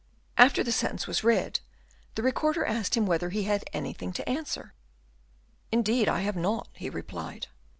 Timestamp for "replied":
6.89-7.45